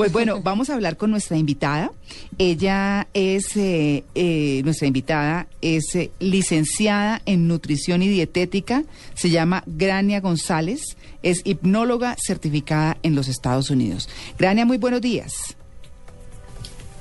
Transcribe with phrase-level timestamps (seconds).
[0.00, 1.92] Pues bueno, vamos a hablar con nuestra invitada.
[2.38, 9.62] Ella es, eh, eh, nuestra invitada es eh, licenciada en nutrición y dietética, se llama
[9.66, 14.08] Grania González, es hipnóloga certificada en los Estados Unidos.
[14.38, 15.34] Grania, muy buenos días.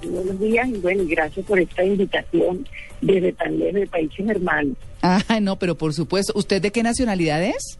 [0.03, 2.67] Buenos días y bueno, gracias por esta invitación
[2.99, 4.75] desde tan lejos de países hermanos.
[5.01, 7.79] Ah, no, pero por supuesto, ¿usted de qué nacionalidad es?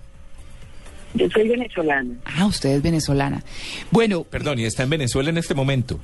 [1.14, 2.16] Yo soy venezolana.
[2.26, 3.44] Ah, usted es venezolana.
[3.91, 6.00] Bueno, Perdón, ¿y está en Venezuela en este momento?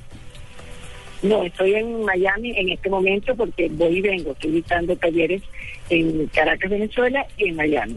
[1.22, 4.32] No, estoy en Miami en este momento porque voy y vengo.
[4.32, 5.42] Estoy dictando talleres
[5.88, 7.96] en Caracas, Venezuela y en Miami.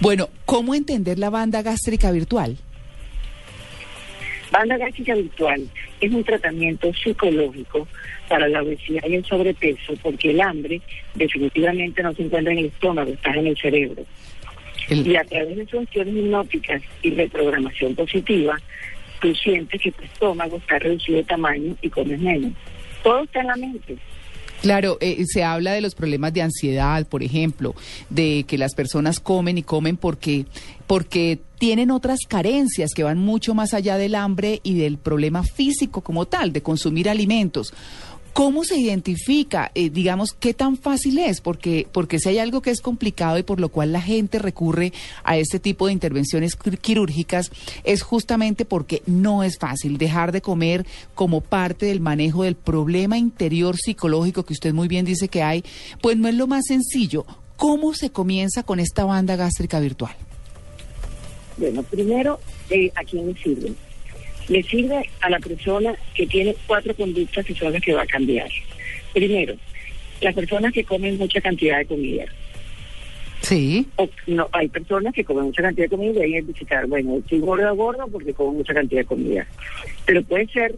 [0.00, 2.56] bueno, ¿cómo entender la banda gástrica virtual?
[4.52, 5.68] Banda gástrica virtual
[6.00, 7.88] es un tratamiento psicológico
[8.28, 10.80] para la obesidad y el sobrepeso porque el hambre
[11.14, 14.04] definitivamente no se encuentra en el estómago, está en el cerebro.
[14.88, 18.60] El- Y a través de funciones hipnóticas y reprogramación positiva,
[19.20, 22.52] tú sientes que tu estómago está reducido de tamaño y comes menos.
[23.02, 23.96] Todo está en la mente.
[24.62, 27.74] Claro, eh, se habla de los problemas de ansiedad, por ejemplo,
[28.08, 30.46] de que las personas comen y comen porque
[30.86, 36.00] porque tienen otras carencias que van mucho más allá del hambre y del problema físico
[36.02, 37.72] como tal, de consumir alimentos.
[38.34, 41.40] ¿Cómo se identifica, eh, digamos, qué tan fácil es?
[41.40, 44.92] Porque, porque si hay algo que es complicado y por lo cual la gente recurre
[45.22, 47.52] a este tipo de intervenciones quir- quirúrgicas,
[47.84, 53.16] es justamente porque no es fácil dejar de comer como parte del manejo del problema
[53.18, 55.62] interior psicológico que usted muy bien dice que hay,
[56.02, 57.24] pues no es lo más sencillo.
[57.56, 60.16] ¿Cómo se comienza con esta banda gástrica virtual?
[61.56, 63.72] Bueno, primero, eh, ¿a quién sirve?
[64.48, 68.06] Le sirve a la persona que tiene cuatro conductas que son las que va a
[68.06, 68.48] cambiar.
[69.12, 69.54] Primero,
[70.20, 72.24] las personas que comen mucha cantidad de comida.
[73.40, 73.86] Sí.
[73.96, 77.40] O, no, hay personas que comen mucha cantidad de comida y hay visitar, bueno, estoy
[77.40, 79.46] gorda gorda porque como mucha cantidad de comida.
[80.06, 80.74] Pero puede ser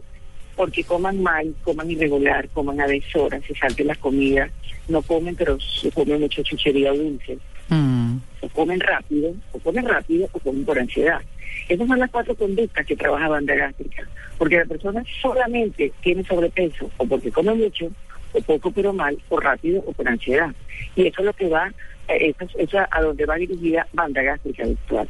[0.57, 4.51] porque coman mal, coman irregular, coman a deshoras, se salten las comidas,
[4.89, 8.19] no comen pero se comen mucha chuchería dulce, Mm.
[8.43, 11.21] o comen rápido, o comen rápido, o comen por ansiedad.
[11.69, 14.07] Esas son las cuatro conductas que trabaja banda gástrica,
[14.39, 17.91] porque la persona solamente tiene sobrepeso, o porque come mucho,
[18.33, 20.55] o poco pero mal, o rápido, o por ansiedad.
[20.95, 21.69] Y eso es lo que va,
[22.09, 25.09] eh, eso, es- eso es a donde va dirigida banda gástrica virtual.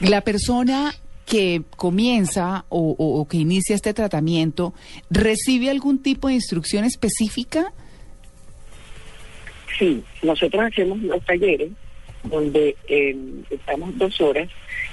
[0.00, 0.92] La persona
[1.26, 4.72] que comienza o, o- o que inicia este tratamiento,
[5.10, 7.72] ¿recibe algún tipo de instrucción específica?
[9.78, 11.70] Sí, nosotros hacemos los talleres
[12.24, 13.16] donde eh,
[13.50, 14.48] estamos dos horas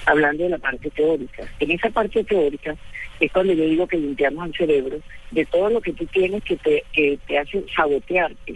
[0.06, 1.44] hablando de la parte teórica.
[1.60, 2.76] En esa parte teórica
[3.20, 5.00] es cuando yo digo que limpiamos el cerebro
[5.32, 8.56] de todo lo que tú tienes que te, que te hace sabotearte.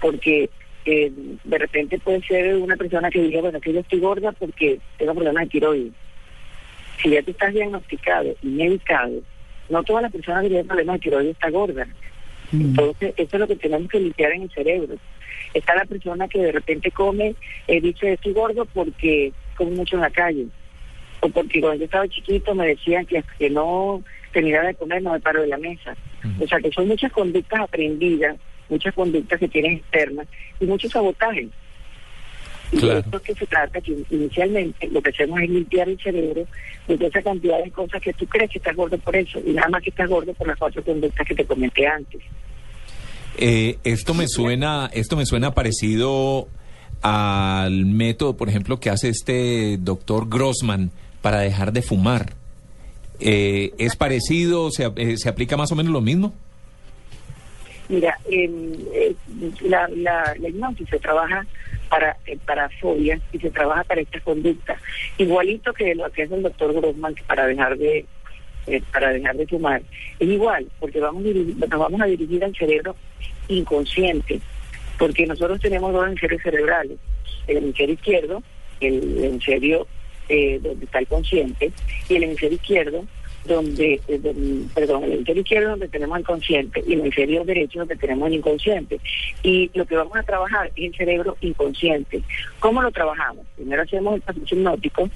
[0.00, 0.50] Porque
[0.84, 1.12] eh,
[1.44, 5.14] de repente puede ser una persona que diga, bueno, que yo estoy gorda porque tengo
[5.14, 5.92] problemas de tiroides.
[7.02, 9.20] Si ya tú estás diagnosticado y medicado,
[9.68, 11.86] no toda la persona que tiene problemas de tiroides está gorda.
[12.52, 12.60] Mm.
[12.60, 14.96] Entonces, eso es lo que tenemos que limpiar en el cerebro.
[15.52, 17.34] Está la persona que de repente come,
[17.68, 20.46] eh, dice, estoy gordo porque como mucho en la calle.
[21.20, 24.02] O porque cuando yo estaba chiquito me decían que hasta que no
[24.32, 25.96] terminara de comer no me paro de la mesa.
[26.40, 28.36] O sea, que son muchas conductas aprendidas,
[28.68, 30.26] muchas conductas que tienes externas
[30.60, 31.48] y muchos sabotajes.
[32.72, 32.94] Y Claro.
[32.94, 36.46] de esto es que se trata, que inicialmente lo que hacemos es limpiar el cerebro
[36.88, 39.68] de esa cantidad de cosas que tú crees que estás gordo por eso, y nada
[39.68, 42.22] más que estás gordo por las cuatro conductas que te comenté antes.
[43.38, 46.48] Eh, esto me suena, esto me suena parecido
[47.02, 50.90] al método, por ejemplo, que hace este doctor Grossman
[51.20, 52.32] para dejar de fumar.
[53.20, 54.70] Eh, ¿Es parecido?
[54.70, 56.32] ¿Se, eh, ¿Se aplica más o menos lo mismo?
[57.88, 59.14] Mira, em, eh,
[59.62, 61.46] la, la, la hipnosis se trabaja
[61.90, 64.80] para, eh, para fobias y se trabaja para estas conductas.
[65.18, 68.06] Igualito que lo que hace el doctor Grossman para dejar de
[68.66, 69.82] eh, para dejar de fumar.
[70.18, 72.96] Es igual, porque vamos nos vamos a dirigir al cerebro
[73.48, 74.40] inconsciente,
[74.98, 76.98] porque nosotros tenemos dos hemisferios cerebrales,
[77.46, 78.42] el hemisferio izquierdo,
[78.80, 79.86] el hemisferio
[80.28, 81.72] eh, donde está el consciente,
[82.08, 83.04] y el hemisferio izquierdo
[83.46, 87.96] donde, eh, perdón, el hemisferio izquierdo donde tenemos el consciente y el hemisferio derecho donde
[87.96, 89.00] tenemos el inconsciente.
[89.42, 92.22] Y lo que vamos a trabajar es el cerebro inconsciente.
[92.60, 93.46] ¿Cómo lo trabajamos?
[93.56, 95.10] Primero hacemos el proceso hipnótico,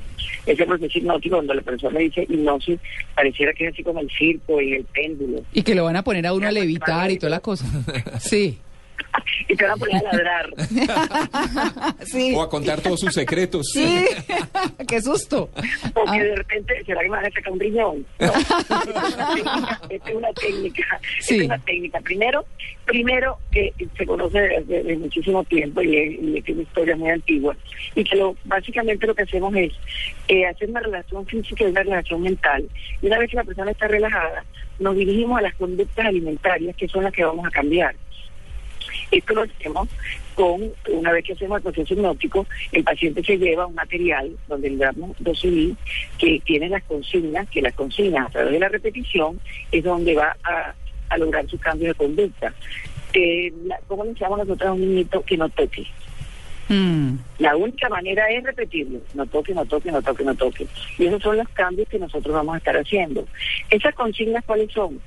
[0.47, 2.79] ese proceso hipnótico donde la persona dice hipnosis,
[3.14, 5.43] pareciera que es así como el circo y el péndulo.
[5.53, 7.67] Y que lo van a poner a uno a levitar y toda la cosa.
[8.20, 8.58] Sí.
[9.49, 10.50] Y te van a poner a ladrar.
[12.05, 12.32] sí.
[12.35, 13.67] O a contar todos sus secretos.
[13.73, 14.05] Sí,
[14.88, 15.50] qué susto.
[15.94, 16.12] O Ah.
[16.17, 18.06] que de repente, ¿será que me van a sacar un riñón?
[18.19, 18.32] No,
[19.91, 22.03] esta es una técnica, esta es una técnica, una.
[22.05, 22.44] Primero,
[22.85, 27.56] primero que se conoce desde, desde muchísimo tiempo y, es- y tiene historia muy antigua
[27.94, 29.73] y que lo básicamente lo que hacemos es
[30.29, 32.69] eh, hacer una relación física y una relación mental.
[33.03, 34.44] Y una vez que la persona está relajada,
[34.79, 37.94] nos dirigimos a las conductas alimentarias que son las que vamos a cambiar.
[39.10, 39.88] Esto lo hacemos
[40.34, 44.70] con, una vez que hacemos el proceso hipnótico, el paciente se lleva un material donde
[44.70, 45.75] le damos dos CD
[46.19, 49.40] que tiene las consignas, que las consignas a través de la repetición
[49.72, 50.75] es donde va a,
[51.08, 52.52] a lograr su cambio de conducta.
[53.14, 55.87] Eh, la- ¿Cómo le llamamos nosotros a un niñito que no toque?
[56.69, 60.66] Mm, La única manera es repetirlo, no toque, no toque, no toque, no toque.
[60.99, 63.26] Y esos son los cambios que nosotros vamos a estar haciendo.
[63.70, 65.00] ¿Esas consignas cuáles son?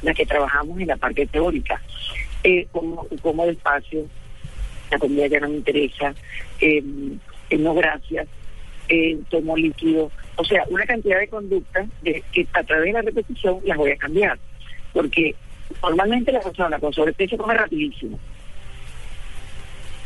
[0.00, 1.82] Las que trabajamos en la parte teórica.
[2.42, 4.06] Eh, como, como despacio,
[4.90, 6.14] la comida ya no me interesa,
[6.60, 6.82] eh,
[7.50, 8.26] eh, no gracias,
[8.88, 10.10] eh, tomo líquido.
[10.36, 13.90] O sea, una cantidad de conductas de, que a través de la repetición las voy
[13.90, 14.38] a cambiar.
[14.92, 15.34] Porque
[15.82, 18.18] normalmente la persona con sobrepeso come rapidísimo.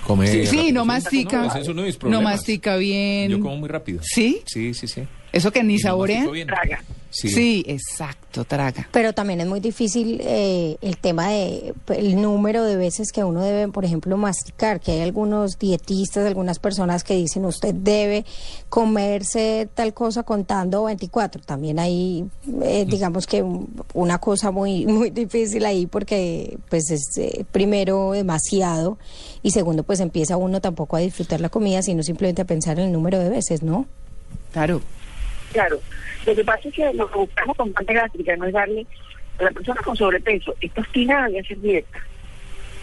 [0.06, 1.42] Come Sí, no mastica.
[1.42, 2.24] No, ese es uno de mis no problemas.
[2.24, 3.30] mastica bien.
[3.30, 4.00] Yo como muy rápido.
[4.02, 4.42] ¿Sí?
[4.44, 5.02] Sí, sí, sí.
[5.32, 6.24] Eso que ni Y saborea.
[6.46, 6.82] Traga.
[7.16, 7.28] Sí.
[7.28, 8.88] Sí, exacto, traga.
[8.90, 13.22] Pero también es muy difícil eh, el tema de pues, el número de veces que
[13.22, 18.24] uno debe, por ejemplo, masticar, que hay algunos dietistas, algunas personas que dicen usted debe
[18.68, 21.40] comerse tal cosa contando 24.
[21.42, 22.24] También hay,
[22.62, 28.10] eh, digamos que un- una cosa muy muy difícil ahí porque pues es eh, primero
[28.10, 28.98] demasiado
[29.44, 32.86] y segundo pues empieza uno tampoco a disfrutar la comida, sino simplemente a pensar en
[32.86, 33.86] el número de veces, ¿no?
[34.52, 34.80] Claro.
[35.54, 35.80] Claro,
[36.26, 38.84] lo que pasa es que lo que buscamos con pante gástrica no es darle
[39.38, 41.98] a la persona con sobrepeso, está obstinada de hacer dieta,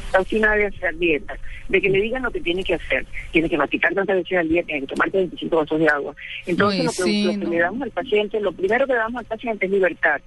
[0.05, 1.37] está obstinada de hacer dieta,
[1.67, 4.47] de que le digan lo que tiene que hacer, tiene que masticar tantas veces al
[4.47, 6.15] día, tiene que tomar 25 vasos de agua.
[6.45, 7.49] Entonces lo que, sí, lo que no.
[7.49, 10.21] le damos al paciente, lo primero que le damos al paciente es libertad,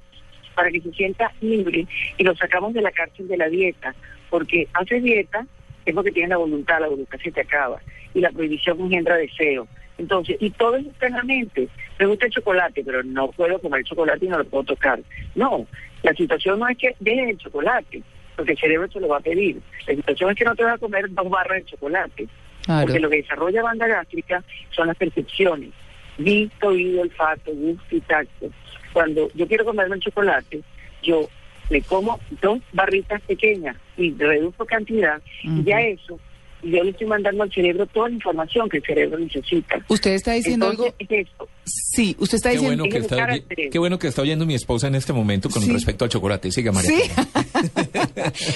[0.55, 1.87] para que se sienta libre
[2.19, 3.95] y lo sacamos de la cárcel de la dieta,
[4.29, 5.47] porque hace dieta
[5.87, 7.81] es porque tiene la voluntad, la voluntad se te acaba
[8.13, 9.67] y la prohibición engendra deseo.
[9.99, 11.69] Entonces, y todo eso está en la mente.
[11.99, 15.01] Me gusta el chocolate, pero no puedo comer chocolate y no lo puedo tocar.
[15.35, 15.67] No,
[16.03, 18.03] la situación no es que dejes el chocolate,
[18.37, 19.61] porque el cerebro se lo va a pedir.
[19.87, 22.29] La situación es que no te vas a comer dos barras de chocolate,
[22.65, 22.87] Claro.
[22.87, 25.71] porque lo que desarrolla banda gástrica son las percepciones.
[26.19, 28.49] Visto, oído, olfato, gusto y tacto.
[28.93, 30.61] Cuando yo quiero comerme el chocolate,
[31.03, 31.29] yo
[31.71, 36.19] le como dos barritas pequeñas y reduzco cantidad, y ya eso,
[36.65, 39.85] yo le estoy mandando al cerebro toda la información que el cerebro necesita.
[39.89, 41.15] Usted está diciendo Entonces, algo.
[41.15, 41.49] es esto.
[41.67, 42.85] Sí, usted está Qué diciendo.
[42.85, 45.73] bueno, que está, qué bueno que está oyendo mi esposa en este momento con Sí.
[45.73, 46.51] respecto al chocolate.
[46.53, 46.91] Siga, María.
[46.91, 47.11] Sí,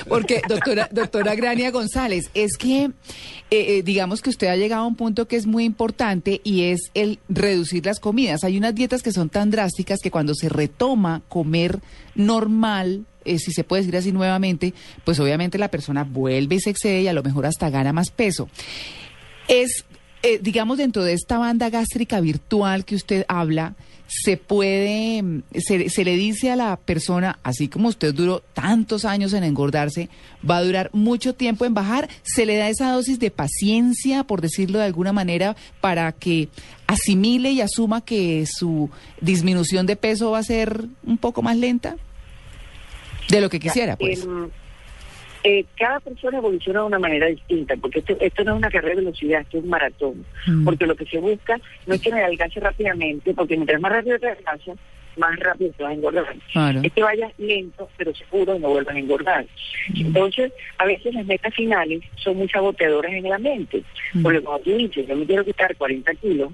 [0.09, 2.91] porque doctora, doctora Grania González, es que eh,
[3.51, 6.91] eh, digamos que usted ha llegado a un punto que es muy importante y es
[6.95, 8.45] el reducir las comidas.
[8.45, 11.79] Hay unas dietas que son tan drásticas que cuando se retoma comer
[12.15, 16.71] normal, eh, si se puede decir así nuevamente, pues obviamente la persona vuelve y se
[16.71, 18.49] excede y a lo mejor hasta gana más peso.
[19.49, 19.85] Es,
[20.23, 23.75] eh, digamos, dentro de esta banda gástrica virtual que usted habla,
[24.09, 29.05] se puede, mm, se, se le dice a la persona, así como usted duró tantos
[29.05, 30.09] años en engordarse,
[30.49, 34.41] va a durar mucho tiempo en bajar, se le da esa dosis de paciencia, por
[34.41, 36.49] decirlo de alguna manera, para que
[36.87, 38.91] asimile y asuma que su
[39.21, 41.97] disminución de peso va a ser un poco más lenta
[43.29, 44.25] de lo que quisiera, pues.
[44.25, 44.51] Em,
[45.45, 48.97] eh, cada persona evoluciona de una manera distinta, porque esto, esto no es una carrera
[48.97, 50.27] de velocidad, esto es un maratón.
[50.47, 50.65] Mm.
[50.65, 54.19] Porque lo que se busca no es que me adelgace rápidamente, porque mientras más rápido
[54.19, 54.77] te adelgazas,
[55.17, 56.37] más rápido te vas a engordar.
[56.53, 56.81] Claro.
[56.83, 59.47] Es que vayas lento, pero seguro y no vuelvas a engordar.
[59.95, 63.83] Entonces, a veces las metas finales son muy saboteadoras en la mente.
[64.15, 64.23] Mm.
[64.23, 66.53] Porque cuando tú dices, yo me quiero quitar 40 kilos,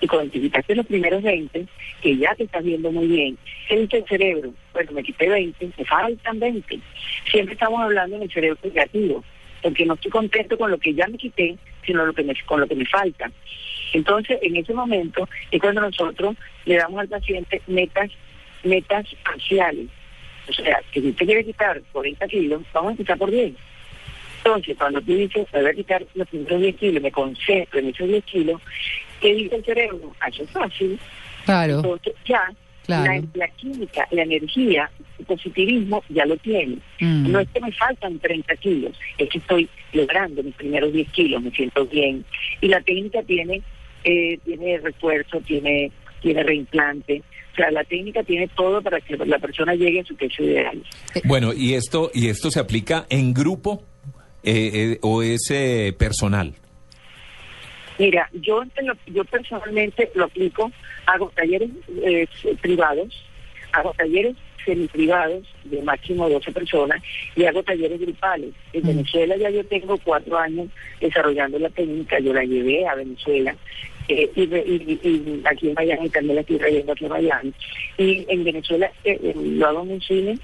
[0.00, 1.66] y cuando te quitaste los primeros 20,
[2.02, 3.38] que ya te estás viendo muy bien,
[3.68, 4.52] ¿qué dice el cerebro?
[4.72, 6.78] Bueno, me quité 20, me faltan 20.
[7.30, 9.24] Siempre estamos hablando en el cerebro negativo,
[9.62, 12.04] porque no estoy contento con lo que ya me quité, sino
[12.46, 13.30] con lo que me falta.
[13.92, 18.10] Entonces, en ese momento es cuando nosotros le damos al paciente metas,
[18.62, 19.86] metas parciales.
[20.48, 23.54] O sea, que si usted quiere quitar 40 kilos, vamos a empezar por 10.
[24.38, 28.08] Entonces, cuando tú dices, voy a quitar los primeros 10 kilos, me concentro en esos
[28.08, 28.60] 10 kilos,
[29.20, 30.12] ¿qué dice el cerebro?
[30.30, 30.98] Eso es fácil.
[31.44, 32.42] Claro, Entonces, ya,
[32.84, 33.22] Claro.
[33.34, 36.78] la, la química, la energía, el positivismo ya lo tiene.
[37.00, 37.30] Mm.
[37.32, 41.42] No es que me faltan 30 kilos, es que estoy logrando mis primeros 10 kilos,
[41.42, 42.24] me siento bien.
[42.62, 43.60] Y la técnica tiene,
[44.04, 45.90] eh, tiene refuerzo, tiene,
[46.22, 47.22] tiene reimplante.
[47.52, 50.82] O sea, la técnica tiene todo para que la persona llegue a su peso ideal.
[51.24, 53.82] Bueno, y esto, y esto se aplica en grupo.
[54.44, 56.54] eh, eh, o es eh, personal?
[57.98, 58.62] Mira, yo,
[59.06, 60.70] yo personalmente lo aplico,
[61.06, 61.70] hago talleres
[62.02, 62.26] eh,
[62.60, 63.08] privados,
[63.72, 67.02] hago talleres semiprivados de máximo 12 personas
[67.34, 68.50] y hago talleres grupales.
[68.72, 68.86] En Mm.
[68.88, 70.68] Venezuela ya yo tengo cuatro años
[71.00, 73.54] desarrollando la técnica, yo la llevé a Venezuela.
[74.10, 77.52] eh, y, re- y- y aquí en Miami también la estoy trayendo aquí en Miami.
[77.98, 80.38] Y en Venezuela eh, eh, lo hago en un cine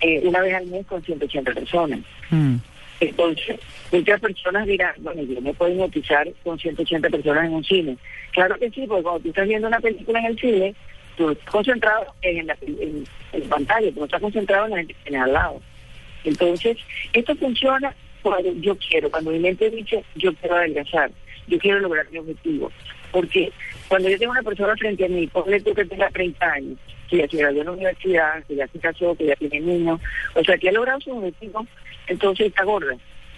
[0.00, 2.00] eh, una vez al mes con 180 personas.
[2.30, 2.54] Mm.
[3.00, 3.58] Entonces,
[3.90, 7.96] muchas personas dirán, bueno, yo me puedo hipnotizar con 180 personas en un cine.
[8.32, 10.74] Claro que sí, porque cuando tú estás viendo una película en el cine,
[11.16, 14.76] tú estás concentrado en la, en, en la pantalla, tú no estás concentrado en la
[14.78, 15.62] gente que tiene al lado.
[16.24, 16.76] Entonces,
[17.14, 21.10] esto funciona cuando yo quiero, cuando mi mente dice, yo quiero adelgazar,
[21.46, 22.70] yo quiero lograr mi objetivo.
[23.10, 23.50] Porque
[23.88, 26.78] cuando yo tengo una persona frente a mí, ponle tú que tenga 30 años,
[27.10, 30.00] que ya se graduó en la universidad, que ya se casó, que ya tiene niños,
[30.34, 31.66] o sea, que ha logrado su objetivo,
[32.06, 32.94] entonces está gorda.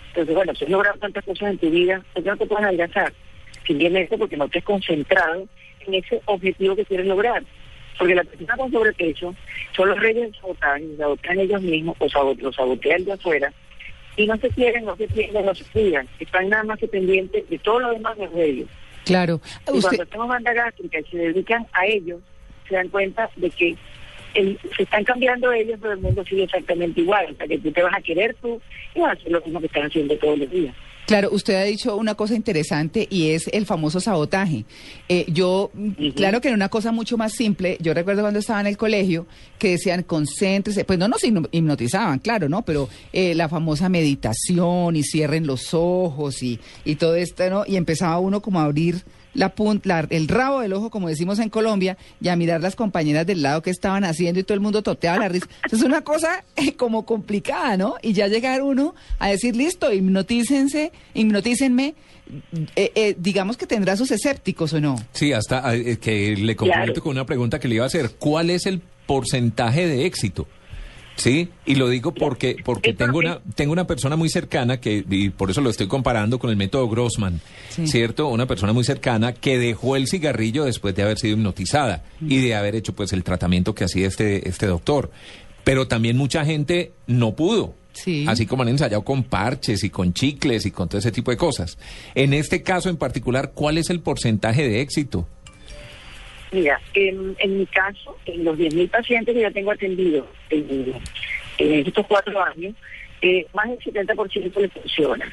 [0.08, 2.64] Entonces, bueno, si has logrado tantas cosas en tu vida, ¿por qué no te puedes
[2.66, 3.12] adelgazar?
[3.66, 5.48] Simplemente porque no te has concentrado
[5.86, 7.42] en ese objetivo que quieres lograr.
[7.98, 9.34] Porque la persona con sobrepeso
[9.76, 13.52] son los reyes del sabotaje, sabotean ellos mismos o sabo- los sabotean de afuera
[14.16, 16.08] y no se quieren, no se quieren, no se cuidan.
[16.18, 18.68] Están nada más que pendientes de todo lo demás de ellos.
[19.04, 19.40] Claro.
[19.66, 22.20] Y Usted, cuando tenemos banda gástrica y se dedican a ellos,
[22.72, 23.76] se dan cuenta de que
[24.34, 27.26] el- se están cambiando ellos, pero el mundo sigue exactamente igual.
[27.32, 28.60] O sea, que tú te vas a querer tú
[28.94, 30.74] y vas a hacer lo mismo que están haciendo todos los días.
[31.04, 34.64] Claro, usted ha dicho una cosa interesante y es el famoso sabotaje.
[35.08, 37.76] Eh, yo, mm, claro que era una cosa mucho más simple.
[37.80, 39.26] Yo recuerdo cuando estaba en el colegio
[39.58, 42.62] que decían concéntrese, pues no nos hipno- hipnotizaban, claro, ¿no?
[42.64, 47.64] Pero eh, la famosa meditación y cierren los ojos y, y todo esto, ¿no?
[47.66, 49.02] Y empezaba uno como a abrir
[49.34, 53.26] la punta, el rabo del ojo, como decimos en Colombia, y a mirar las compañeras
[53.26, 55.46] del lado que estaban haciendo y todo el mundo toteaba la risa.
[55.64, 57.94] Entonces es una cosa eh, como complicada, ¿no?
[58.02, 61.94] Y ya llegar uno a decir, listo, hipnotícense, hipnotícenme,
[62.76, 64.96] eh, eh, digamos que tendrá sus escépticos o no.
[65.12, 67.02] Sí, hasta eh, que le complemento Claro.
[67.02, 68.10] con una pregunta que le iba a hacer.
[68.18, 70.46] ¿Cuál es el porcentaje de éxito?
[71.16, 75.28] Sí, y lo digo porque porque tengo una tengo una persona muy cercana que y
[75.30, 77.86] por eso lo estoy comparando con el método Grossman, Sí.
[77.86, 78.28] ¿cierto?
[78.28, 82.54] Una persona muy cercana que dejó el cigarrillo después de haber sido hipnotizada y de
[82.54, 85.10] haber hecho pues el tratamiento que hacía este este doctor.
[85.64, 87.74] Pero también mucha gente no pudo.
[87.92, 88.24] Sí.
[88.26, 91.36] Así como han ensayado con parches y con chicles y con todo ese tipo de
[91.36, 91.76] cosas.
[92.14, 95.28] En este caso en particular, ¿cuál es el porcentaje de éxito?
[96.52, 100.92] Mira, en, en mi caso, en los 10.000 pacientes que yo tengo atendidos en,
[101.58, 102.74] en estos cuatro años,
[103.22, 105.32] eh, más del 70% le funciona.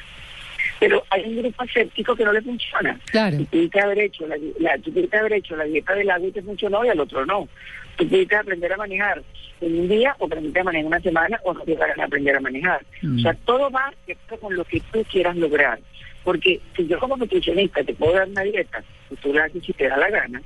[0.78, 2.98] Pero hay un grupo escéptico que no le funciona.
[3.10, 3.36] Claro.
[3.36, 6.42] Tú pudiste haber hecho la, la- tú haber hecho la dieta del agua y te
[6.42, 7.48] funcionó y al otro no.
[7.96, 9.22] Tú pudiste aprender a manejar
[9.60, 12.40] en un día o a manejar en una semana o no llegar a aprender a
[12.40, 12.80] manejar.
[13.02, 13.18] Mm.
[13.18, 13.92] O sea, todo va
[14.40, 15.78] con lo que tú quieras lograr.
[16.24, 19.72] Porque si yo como nutricionista te puedo dar una dieta, y tú la haces si
[19.74, 20.40] te da la gana,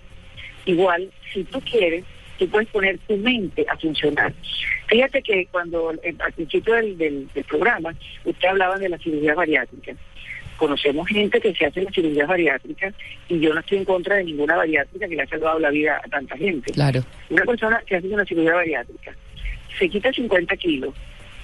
[0.66, 2.04] igual, si tú quieres,
[2.38, 4.33] tú puedes poner tu mente a funcionar.
[4.88, 7.94] Fíjate que cuando eh, al principio del, del, del programa,
[8.25, 9.92] usted hablaba de la cirugía bariátrica.
[10.56, 12.92] Conocemos gente que se hace la cirugía bariátrica
[13.28, 16.00] y yo no estoy en contra de ninguna bariátrica que le ha salvado la vida
[16.04, 16.73] a tanta gente.
[16.73, 17.04] Claro.
[17.28, 19.14] Una persona que hace una cirugía bariátrica
[19.78, 20.94] se quita 50 kilos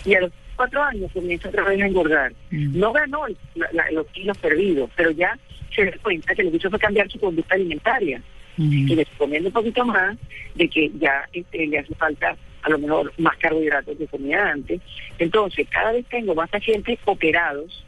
[0.05, 2.33] y a los cuatro años comienza otra vez a engordar.
[2.51, 2.79] Mm.
[2.79, 5.37] No ganó el- la- la- los kilos perdidos, pero ya
[5.75, 8.23] se da cuenta que lo que hizo fue cambiar su conducta alimentaria
[8.63, 10.17] y les comiendo un poquito más
[10.55, 14.81] de que ya este, le hace falta a lo mejor más carbohidratos que comía antes.
[15.19, 17.85] Entonces, cada vez tengo más pacientes operados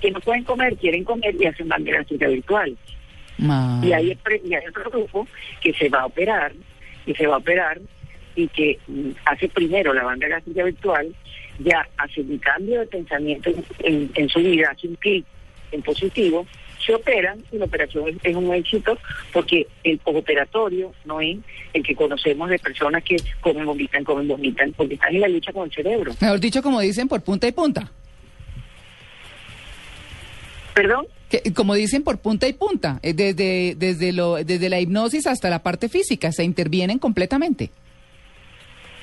[0.00, 2.76] que no pueden comer, quieren comer y hacen banda gástrica virtual.
[3.82, 5.26] Y hay, y hay otro grupo
[5.62, 6.52] que se va a operar,
[7.06, 7.80] que se va a operar
[8.34, 11.14] y que mm, hace primero la banda gástrica virtual,
[11.58, 15.24] ya hace un cambio de pensamiento en, en- en su vida, hace un clic
[15.70, 16.46] en positivo,
[16.84, 18.98] se operan y la operación es, es un éxito
[19.32, 21.38] porque el operatorio no es
[21.72, 25.52] el que conocemos de personas que comen, vomitan, comen, vomitan, porque están en la lucha
[25.52, 26.12] con el cerebro.
[26.20, 27.90] Mejor dicho, como dicen, por punta y punta.
[30.74, 31.06] ¿Perdón?
[31.28, 32.98] Que, como dicen, por punta y punta.
[33.02, 36.32] eh, Desde, desde, lo, desde la hipnosis hasta la parte física.
[36.32, 37.70] Se intervienen completamente.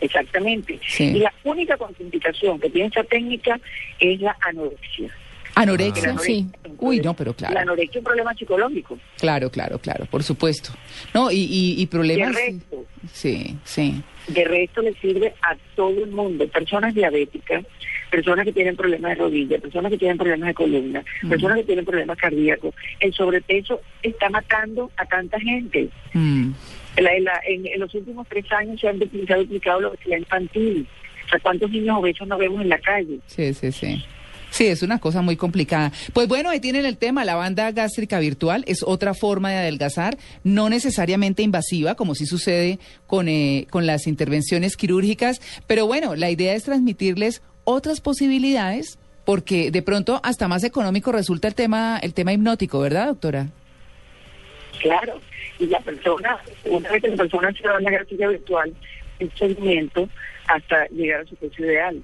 [0.01, 0.79] Exactamente.
[0.87, 1.05] Sí.
[1.15, 3.59] Y la única contraindicación que tiene esta técnica
[3.99, 5.13] es la anorexia.
[5.61, 6.47] Anorexia, La sí.
[6.79, 7.59] Uy, no, pero La claro.
[7.59, 8.97] anorexia es un problema psicológico.
[9.19, 10.71] Claro, claro, claro, por supuesto.
[11.13, 12.35] No, y, y, y problemas.
[12.35, 12.85] De resto.
[13.13, 14.01] Sí, sí.
[14.27, 17.65] De resto le sirve a todo el mundo, personas diabéticas,
[18.11, 21.29] personas que tienen problemas de rodilla, personas que tienen problemas de columna, Mm.
[21.29, 22.73] personas que tienen problemas cardíacos.
[22.99, 25.89] El sobrepeso está matando a tanta gente.
[26.13, 26.51] Mm.
[26.97, 30.87] La- la- en, en los últimos tres años se han duplicado, duplicado la obesidad infantil.
[31.25, 33.19] O sea, ¿cuántos niños obesos no vemos en la calle?
[33.27, 34.05] Sí, sí, sí.
[34.59, 35.93] Sí, es una cosa muy complicada.
[36.11, 40.17] Pues bueno, ahí tienen el tema, la banda gástrica virtual es otra forma de adelgazar,
[40.43, 46.29] no necesariamente invasiva, como sí sucede con, eh, con las intervenciones quirúrgicas, pero bueno, la
[46.29, 52.13] idea es transmitirles otras posibilidades, porque de pronto hasta más económico resulta el tema, el
[52.13, 53.47] tema hipnótico, ¿verdad, doctora?
[54.81, 55.21] Claro,
[55.57, 58.73] y la persona, una vez que la persona se da una gástrica virtual,
[59.19, 60.09] el seguimiento
[60.47, 62.03] hasta llegar a su peso ideal.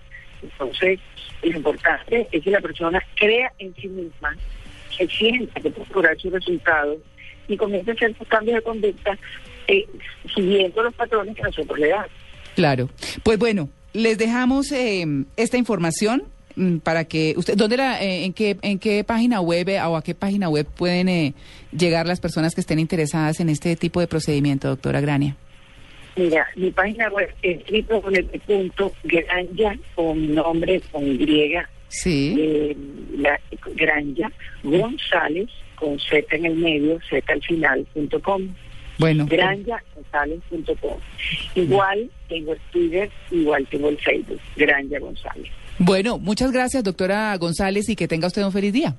[0.51, 0.99] Entonces,
[1.43, 4.35] lo importante es que la persona crea en sí misma,
[4.97, 6.97] que sienta que puede lograr sus resultados
[7.47, 9.17] y comience a hacer sus cambios de conducta
[9.67, 9.85] eh,
[10.33, 12.11] siguiendo los patrones que nosotros le damos.
[12.55, 12.89] Claro.
[13.23, 15.05] Pues bueno, les dejamos eh,
[15.37, 16.23] esta información
[16.55, 19.95] mm, para que usted, ¿dónde la, eh, en qué, en qué página web eh, o
[19.95, 21.33] a qué página web pueden eh,
[21.71, 25.35] llegar las personas que estén interesadas en este tipo de procedimiento, doctora Grania?
[26.15, 31.53] Mira, mi página web es www.granja, con nombre, con Y,
[31.89, 32.35] Sí.
[32.37, 32.75] eh,
[33.17, 33.39] la,
[33.75, 34.31] Granja,
[34.63, 38.47] González, con Z en el medio, Z al final, punto com.
[38.97, 39.25] Bueno.
[39.27, 40.97] GranjaGonzález.com.
[41.55, 45.51] Igual tengo el Twitter, igual tengo el Facebook, Granja González.
[45.79, 48.95] Bueno, muchas gracias, doctora González, y que tenga usted un feliz día.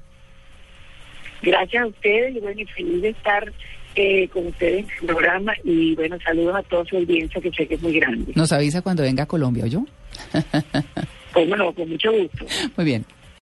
[1.43, 3.53] Gracias a ustedes y bueno, y feliz de estar
[3.97, 7.67] eh, con ustedes en el programa y bueno, saludos a toda su audiencia que sé
[7.67, 8.33] que es muy grande.
[8.35, 9.85] Nos avisa cuando venga a Colombia, ¿o yo?
[11.33, 12.47] Pues bueno, con mucho gusto.
[12.77, 13.05] Muy bien.